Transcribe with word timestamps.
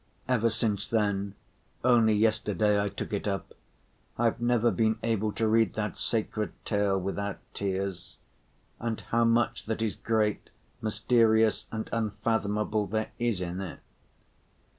Ever 0.27 0.49
since 0.49 0.87
then—only 0.87 2.13
yesterday 2.15 2.81
I 2.83 2.89
took 2.89 3.13
it 3.13 3.27
up—I've 3.27 4.41
never 4.41 4.71
been 4.71 4.97
able 5.03 5.31
to 5.33 5.47
read 5.47 5.73
that 5.75 5.95
sacred 5.95 6.53
tale 6.65 6.99
without 6.99 7.37
tears. 7.53 8.17
And 8.79 8.99
how 8.99 9.25
much 9.25 9.67
that 9.67 9.83
is 9.83 9.95
great, 9.95 10.49
mysterious 10.81 11.67
and 11.71 11.87
unfathomable 11.93 12.87
there 12.87 13.11
is 13.19 13.41
in 13.41 13.61
it! 13.61 13.79